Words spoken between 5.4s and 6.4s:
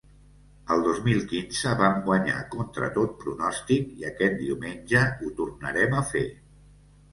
tornarem a fer.